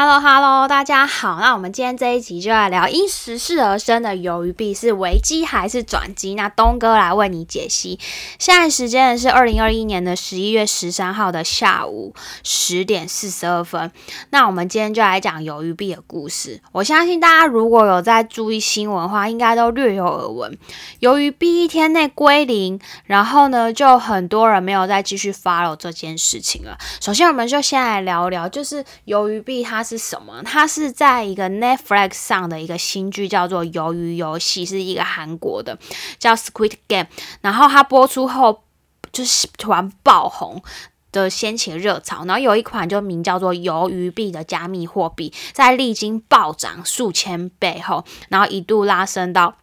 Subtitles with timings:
[0.00, 1.40] Hello Hello，大家好。
[1.40, 6.36] 那我们今天这一集就来聊因时事而生的鱿鱼币是危机还是转机？
[6.36, 7.98] 那东哥来为你解析。
[8.38, 12.14] 现在时间是二零二一年的十一月十三号的下午
[12.44, 13.90] 十点四十二分。
[14.30, 16.62] 那我们今天就来讲鱿鱼币的故事。
[16.70, 20.56] 我相信大家如果有在注意新闻的话，应该都略有耳闻。
[21.00, 26.78] 鱿鱼币一天内归零，然后呢，就很多人没有再继续 follow 这件事情了。
[27.00, 29.84] 首先，我们就先来聊聊，就是鱿鱼币它。
[29.88, 30.42] 是什么？
[30.44, 35.78] 它是在一个 Netflix 上的一个新剧，叫做《鱿鱼游戏》，是一个韩国的，
[36.18, 37.06] 叫 Squid Game。
[37.40, 38.64] 然后它播出后，
[39.10, 40.62] 就是突然爆红
[41.10, 42.24] 的，掀起热潮。
[42.26, 49.56] 然后有一款就名叫做鱿鱼币的加密货币，在历经暴涨数千倍后，然后一度拉升到。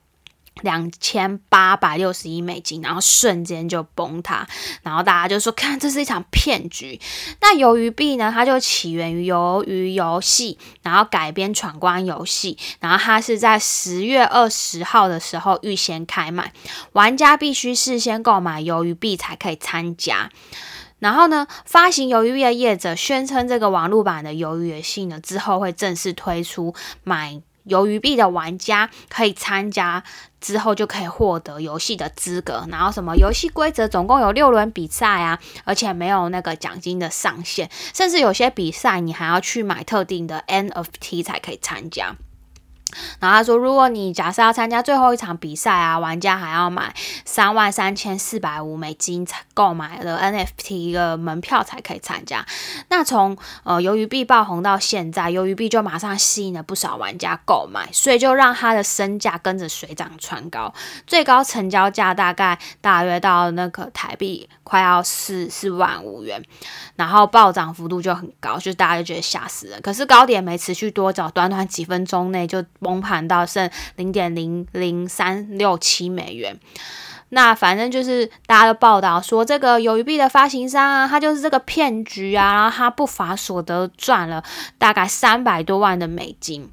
[0.62, 4.48] 两千八百六十一美金，然后瞬间就崩塌，
[4.84, 7.00] 然后大家就说看这是一场骗局。
[7.42, 8.32] 那鱿鱼币呢？
[8.34, 16.54] 它就起源于鱿鱼游戏，然后改编闯关游戏，然后它是在十月二十号的时候预先开卖，
[16.94, 20.32] 玩家必须事先购买鱿鱼币才可以参加。
[21.00, 27.42] 然后呢，发行鱿鱼币的业者宣称，这个网络版的鱿鱼游戏呢之后会正式推出买。
[27.68, 30.04] 鱿鱼币的玩家可以参加
[30.40, 42.16] 之后就可以获得游戏的资格，然后什么游戏规则总共有六轮比赛啊，而且没有那个奖金的上限，甚至有些比赛你还要去买特定的 NFT 才可以参加。
[43.20, 46.94] 然后他说，如果你假设要参加最后一场比赛啊，玩家还要买
[47.26, 52.46] 三万三千四百五美金才购买了 NFT 的门票才可以参加。
[52.90, 60.74] 那从呃鱿鱼币爆红到现在，鱿鱼币就马上吸引了不少玩家购买，所以就让它的身价跟着水涨船高，
[61.08, 66.44] 最高成交价大概大约到那个台币快要四四万五元，
[66.96, 69.82] 然后暴涨幅度就很高，就大家就觉得吓死人。
[69.82, 72.64] 可是高点没持续多久，短短几分钟内就。
[72.86, 76.60] 崩盘到剩零点零零三六七美元，
[77.30, 84.44] 那反正就是大家都报道说，这个鱿鱼币的发行商啊，他就是这个骗局啊，然后他不法所得赚了
[84.78, 86.70] 大概三百多万的美金。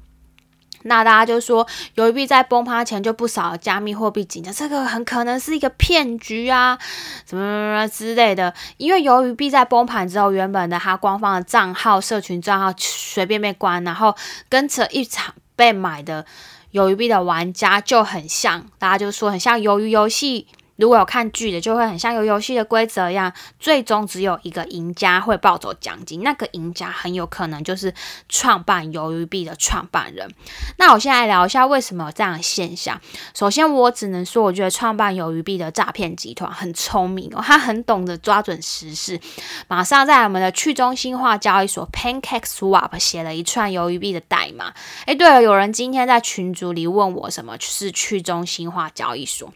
[0.85, 1.65] 那大家就说，
[1.95, 6.77] 鱿鱼币在崩盘前就不少加密货币警察，这个很可能是一个骗局啊，
[7.25, 8.53] 什么什么之类的。
[8.75, 14.13] 因为鱿鱼币在崩盘之后，原本的它官方的账号、社群账号随便被关，然后
[14.49, 15.33] 跟着一场。
[15.63, 16.25] 被买的
[16.73, 20.45] 鱿鱼币的玩家就很像，大家就说很像鱿鱼游戏。
[20.77, 27.93] 如果有看剧的，就会很像游游戏的规则一样，最终只有一个赢家会抱走奖金，那个赢家很有可能就是
[28.27, 30.33] 创办鱿鱼币的创办人。
[30.77, 32.99] 那我现在聊一下为什么有这样的现象。
[33.35, 39.19] 首先，我只能说，我觉得创办鱿鱼币的诈骗集团很聪明哦，他很懂得抓准时事，
[39.67, 44.73] 马上在我们的去中心化交易所 PancakeSwap 写了一串鱿鱼币的代码。
[45.05, 49.53] 诶，对了，有人今天在群组里问我什么是去中心化交易所。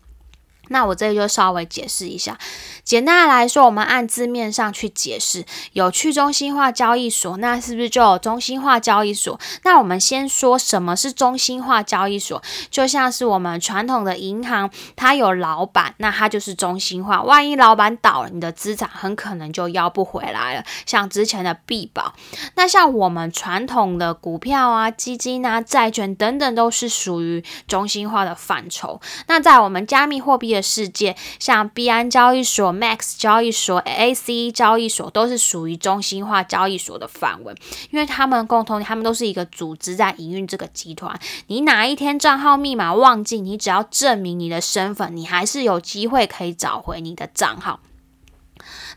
[0.69, 2.37] 那我这里就稍微解释一下，
[2.83, 9.39] 简单的来说，我们按字面上去解释，有去中心化交易所，那是不是就有中心化交易所？
[9.63, 12.41] 那我们先说什么是中心化交易所，
[12.71, 17.21] 就像是我们传统的银行，它有老板，那它就是中心化。
[17.21, 20.63] 万一老板倒了，你的资产很可能就要不回来了。
[20.85, 22.13] 像之前的币宝，
[22.55, 28.99] 那像我们传统的股票啊、基金啊、债券等等，都是属于中心化的范畴。
[29.27, 30.56] 那在我们加密货币。
[30.61, 37.53] 世界，像币安交易所、Max 交易所、AC 交易所，都是属于中心化交易所的范围，
[37.91, 41.19] 因为他们共同，他们都是一个组织在营运这个集团。
[41.47, 47.79] 你哪一天账号密码忘记，你只要证明你的身份，你还是有机会可以找回你的账号。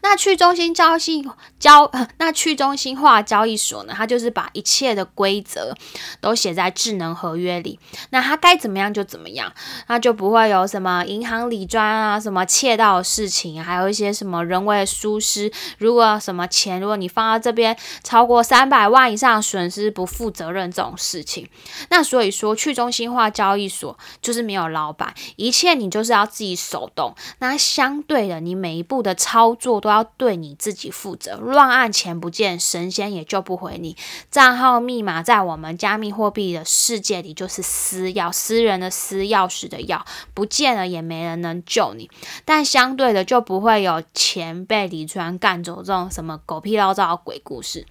[0.03, 1.29] 那去中心交易
[1.59, 3.93] 交， 那去中心化交易所呢？
[3.95, 5.75] 它就是把一切的规则
[6.21, 7.79] 都写在智能合约里，
[8.11, 9.53] 那它该怎么样就怎么样，
[9.89, 15.53] 那就不会有什么银行理专啊、什么窃盗的事情，还有一些什么人为的疏失。
[15.77, 21.47] 如果什么钱，如果你放到这边超过三百万以上损失，不负责任这种事情。
[21.91, 27.15] 那所以说，去中心化交易所就是没有老板，一切你就是要自己手动。
[27.41, 29.90] 那相对的，你每一步的操作都。
[29.91, 33.97] 要对你自己负责，乱按钱不见，神仙也救不回你。
[34.31, 40.03] 账号密码在我们加密货币的世界里就是私钥，私人的私，钥匙的钥，
[40.35, 42.11] 不见了也没人能救你。
[42.45, 47.87] 但相对的，就不会有钱被李川干走这种什么狗屁唠叨的鬼故事。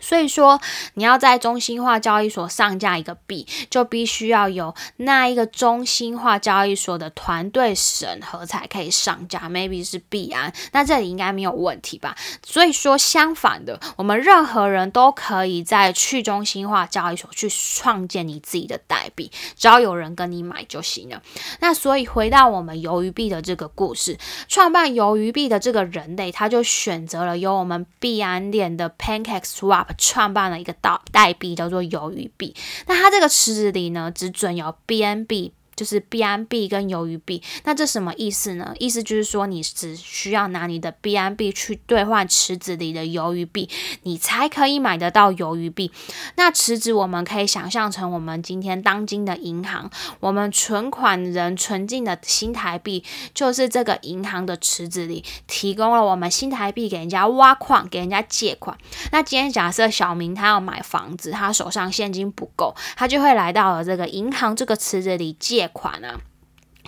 [0.00, 0.60] 所以说，
[0.94, 9.48] 你要在中心化交易所上架一个币，就必须要有那一个中心化交易所的团队审核才可以上架。
[9.48, 12.16] Maybe 是币安，那这里应该没有问题吧？
[12.44, 21.22] 所以说，相反的，我们任何人都可以在去中心化交易所去创建你自己的代币，只要有人跟你买就行了。
[21.60, 29.85] 那所以回到我们鱿鱼币的这个故事，创办鱿鱼币的这个人类，他就选择了由我们币安链的 Pancake Swap。
[29.98, 32.54] 创办了一个代代币叫做鱿鱼币，
[32.86, 35.52] 那它这个池子里呢，只准有 BNB。
[35.76, 38.74] 就是 BNB 跟鱿鱼币，那这什么意思呢？
[38.78, 43.68] 意思就是说，你只需要拿你的 BNB 去兑换池子里的鱿鱼币，
[44.04, 45.92] 你才可以买得到鱿鱼币。
[46.36, 49.90] 那池子我们可以想象成我们今天当今的银行，
[50.20, 58.78] 我们存款人存进的新台币，就是这个银行的池子里提供了我们新台币给人家挖矿，给人家借款。
[59.12, 65.65] 那今天假设小明他要买房子，他手上现金不够，他就会来到了这个银行这个池子里借。
[65.68, 66.20] 款啊，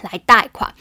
[0.03, 0.75] 来贷款，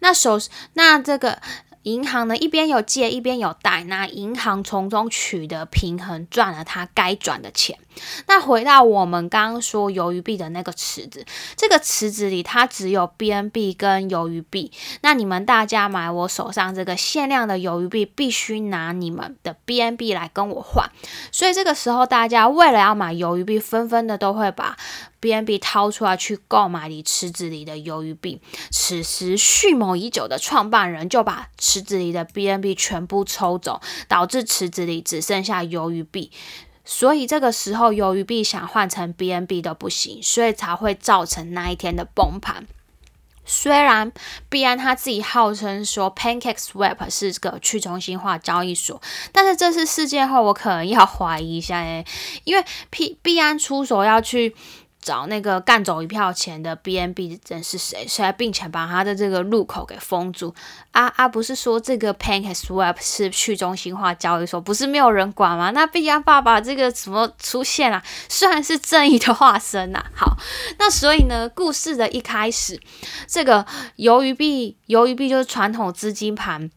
[0.00, 0.38] 那首
[0.74, 1.40] 那这个。
[1.84, 7.78] 银行呢，一边有借，一边有贷，那银行从中取得平衡，赚了他该赚的钱。
[8.26, 14.72] 那回到我们刚刚说鱿鱼币的那个池子，这个池子里它只有 BNB 跟鱿鱼币。
[15.02, 20.90] 那你们大家买我手上这个限量的鱿鱼币，必须拿你们的 BNB 来跟我换。
[21.30, 24.74] 所以这个时候，大家为了要买鱿鱼币，纷纷的都会把
[25.24, 28.42] BNB 掏出来去购买你池子里的鱿鱼币。
[28.70, 36.30] 此时蓄谋已久的创办人就把池子里的 BNB 全部抽走，导致池子里只剩下鱿鱼币。
[36.84, 42.66] 所以这个时候，鱿鱼币想换成 BNB 都不行，所以才会造成那一天的崩盘。
[43.46, 44.12] 虽然
[44.50, 49.00] 币安他自己号称说 PancakeSwap 是个去中心化交易所，
[49.32, 52.04] 但是这次事件后，我可能要怀疑一下诶，
[52.44, 54.54] 因为币币安出手要去。
[55.04, 58.06] 找那个干走一票钱的 BNB 人是谁？
[58.08, 60.54] 谁并且把他的这个入口给封住？
[60.92, 61.28] 啊啊！
[61.28, 65.70] 不是说这个 PancakeSwap 是去中心化交易所，不是没有人管吗？
[65.72, 68.02] 那币安爸爸这个怎么出现啊？
[68.30, 70.02] 虽然是正义的化身呐。
[70.14, 70.38] 好，
[70.78, 72.80] 那所以呢，故事的一开始，
[73.26, 73.66] 这个
[73.98, 76.70] 鱿鱼币，鱿鱼币就是传统资金盘。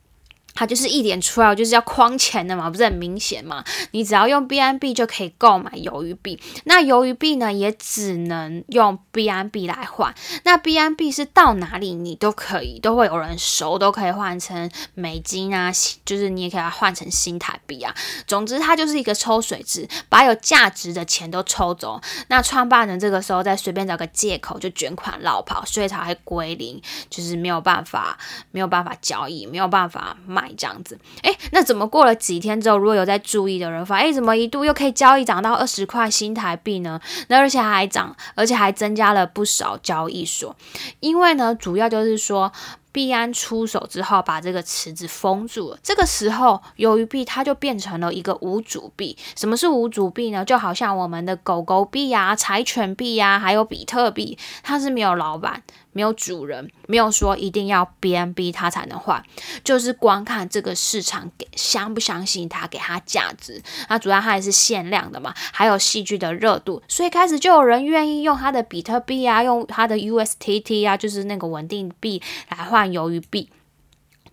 [0.59, 3.63] 它就是一点出来就是要框钱的嘛，不是很明显嘛？
[3.92, 10.12] 你只要用 BNB 就可以购买鱿鱼币，那鱿鱼币呢也只能用 BNB 来换。
[10.44, 15.71] 那 BNB 是到哪里你都可以，都会有人收，都可以换成美金啊，
[16.04, 17.94] 就是你也可以换成新台币啊。
[18.25, 22.01] 总之，它就是一个抽水池，把有价值的钱都抽走。
[22.30, 26.81] 那创办人这个时候再随便找个借口就卷款落跑，所以才会归零，
[27.12, 28.18] 就是没有办法，
[28.50, 30.46] 没有办法交易，没有办法卖。
[30.55, 36.99] 这样子，哎，那怎么过了几天之后，如果有在注意的人发现，哎，怎么一度又可以交易涨到二十块新台币呢？
[37.27, 40.55] 那而且还涨，而且还增加了不少交易所，
[40.99, 42.51] 因为呢，主要就是说。
[42.94, 45.77] 币安出手之后，把这个池子封住了。
[45.83, 49.15] 这个时候，鱿鱼币它就变成了一个无主币。
[49.35, 50.44] 什么是无主币呢？
[50.44, 55.61] 就好像我们的狗狗币呀、柴犬币呀，还有比特币，它是没有老板、
[55.97, 59.23] 没有主人，没有说一定要 BNB 它才能换，
[59.63, 63.61] 就是光看这个市场给相不相信它，给它价值。
[63.89, 72.88] 那主要它也是限量的嘛，还有戏剧的热度，所以开始就有人愿意用它的比特币啊，用它的 USTT 啊，就是那个稳定币来换。
[72.88, 73.49] 鱿鱼币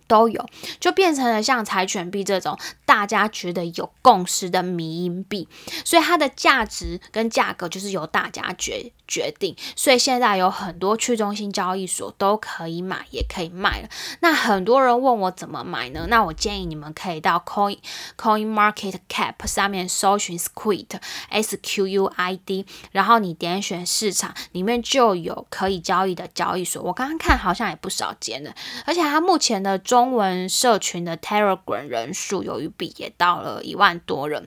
[0.07, 0.45] 都有，
[0.79, 5.47] 就变成了像柴犬币这种大家觉得有共识的迷因币，
[5.83, 8.91] 所以它的价值跟价格就是由大家决。
[9.07, 13.89] 决定，所以现在有很多去中心交易所都可以买，也可以卖了。
[14.21, 16.07] 那很多人问我怎么买呢？
[16.09, 17.77] 那我建议你们可以到 Coin
[18.17, 20.87] Coin Market Cap 上面搜寻 Squid
[21.29, 26.81] S Q U I D，然后你点选市场，里面就有可以交易的交易所。
[26.81, 28.55] 我刚刚看好像也不少间的，
[28.87, 34.45] 而且它目前的中文社群的 Telegram 人数，由于币也到了一万多人。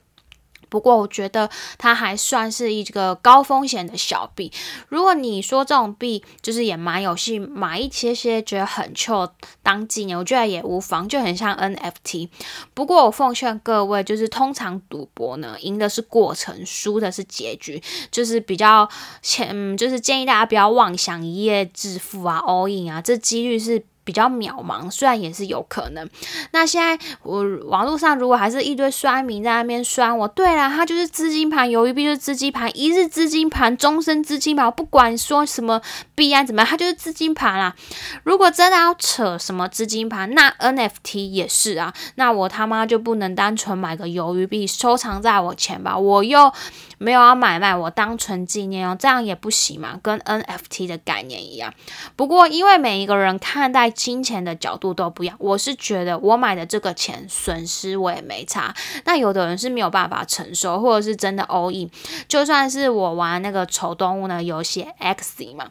[0.68, 4.52] 不过我觉得它还算是一个高风险的小币。
[4.88, 9.26] 如果你说这种币就是也蛮有戏，买一些些觉得很臭
[9.62, 12.28] 当纪念，我觉得也无妨，就很像 NFT。
[12.74, 18.86] 不过我奉劝各位，就是通常赌博呢，赢的是过程，输的是结局，就是比较
[19.22, 23.86] 前，就是建议大家不要妄想一夜致富啊，all in 啊，这几率是。
[24.08, 26.08] 比较渺茫，虽然也是有可能。
[26.52, 35.82] 那现在我网络上如果还是一堆酸民在那边酸我，对啦，他就是资金盘，鱿鱼币就是资金盘，一日资金盘，终身资金盘，不管说什么
[36.14, 37.76] 币安怎么样，他就是资金盘啦。
[38.22, 41.92] 如果真的要扯什么资金盘，那 NFT 也是啊。
[42.14, 45.98] 那我他妈就不能单纯买个鱿鱼币收藏在我钱吧？
[45.98, 46.50] 我又
[46.96, 51.74] 没有要买卖，我当纯纪念哦，这样也不行嘛，跟 NFT 的概念一样。
[52.16, 58.72] 不过因为每一个人看待金钱的角度都不一样，我是觉得我买的这个钱损失我也没差。
[59.04, 61.90] 那有的人是没有办法承受，或者是真的 all in，
[62.28, 65.68] 就算是我玩那个丑动物呢游戏 X 嘛。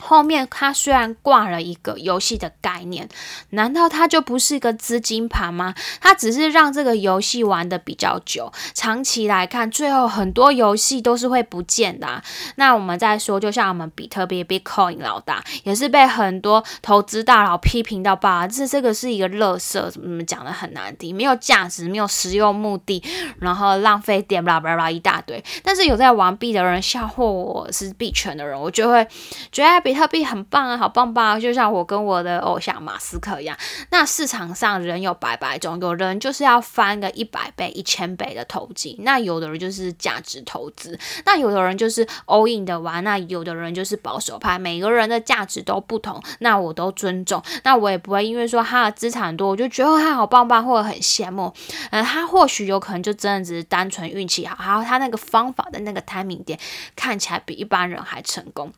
[0.00, 3.08] 后面它虽然挂了一个游戏的概念，
[3.50, 5.74] 难道它就不是一个资金盘吗？
[6.00, 12.22] 它只是让这个游戏玩的比较久，长期来看，最后很多游戏都是会不见的。
[12.56, 23.02] 那我们再说，就像我们比特币 Bitcoin 老大，也是被很多投资大佬批评到爆，这这个是一个垃圾，怎么讲的很难听，没有价值，没有实用目的，
[23.38, 25.42] 然后浪费电，巴拉巴拉一大堆。
[25.62, 29.06] 但是有在玩币的人吓唬我是币圈的人，我就会
[29.50, 29.89] 觉得。
[29.90, 31.40] 比特币很棒啊，好棒棒！
[31.40, 33.58] 就像我跟我的偶像马斯克一样。
[33.90, 44.60] 那市场上人有百百种，有人就是要翻个一百倍、一千倍的投机，那有的人就是价值投资，那有的人就是 all in 的玩，那有的人就是保守派。
[44.60, 47.42] 每个人的价值都不同，那我都尊重。
[47.64, 51.52] 那我也不会因为说他的资产多，我就觉得他好棒棒，或者很羡慕。
[51.90, 56.56] 嗯，他或许有可能就真的只是单纯运气好，还有他那个方法的那个 timing 点
[56.94, 58.72] 看起来比一般人还成功。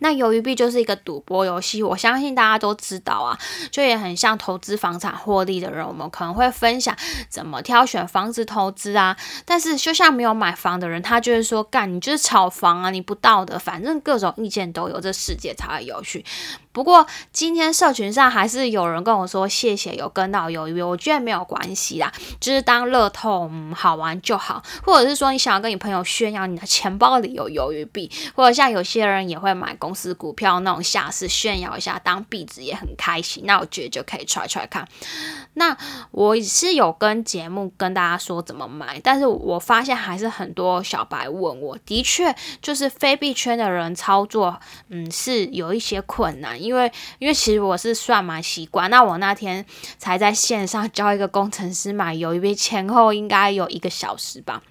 [0.00, 3.38] 那鱿鱼币就是一个赌博游戏，我相信大家都知道啊，
[3.70, 6.96] 就也很像投资房产获利的人，我们可能会分享
[7.28, 9.16] 怎么挑选房子投资啊。
[9.44, 16.24] 但是就像没有买房的人，他就是说干你就是炒房啊，你不道德，反正各种意见都有，这世界才会有趣。
[16.78, 33.42] 不过今天社群上还是有人跟我说谢谢有跟到鱿鱼，我觉得没有关系啦，就是当乐透嗯好玩就好，或者是说你想要跟你朋友炫耀你的钱包里有鱿鱼币，或者像有些人也会买公司股票那种下市炫耀一下，当壁纸也很开心。
[33.44, 34.86] 那我觉得就可以揣揣看。
[35.54, 35.76] 那
[36.12, 42.32] 我是有跟节目跟大家说怎么买，但是我发现还是很多小白问我，的确
[42.62, 46.62] 就是非币圈的人操作，嗯，是有一些困难。
[46.68, 48.90] 因为，因为其实我是算蛮习惯。
[48.90, 49.64] 那我那天
[49.98, 54.62] 才在线上 教一个工程师买油，一边前后应该有一个小时吧。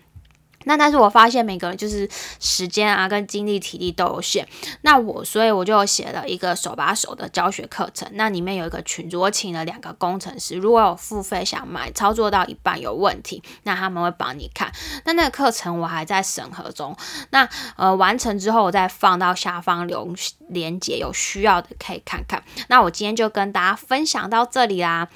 [0.68, 2.08] 那但是我发现每个人就是
[2.40, 4.48] 时间啊跟精力体力都有限，
[4.82, 14.72] 那我所以我就写了一个手把手的教学课程，那里面有一个群组，我请了两个工程师，如果有付费想买，操作到一半有问题，那他们会帮你看。
[15.06, 16.96] 那那个课程我还在审核中，
[17.32, 17.48] 那
[17.78, 20.14] 呃完成之后我再放到下方留
[20.50, 22.44] 连接，有需要的可以看看。
[22.68, 25.08] 那我今天就跟大家分享到这里啦。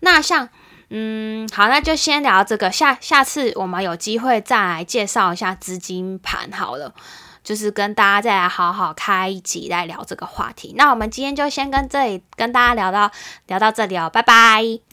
[0.00, 0.48] 那像。
[0.94, 6.92] 嗯，好，那就先聊这个，下下次我们有机会再来介绍一下资金盘好了，
[7.42, 10.74] 就是跟大家再来好好开一集来聊这个话题。
[10.76, 13.10] 那我们今天就先跟这里跟大家聊到
[13.46, 14.91] 聊到这里哦，拜拜。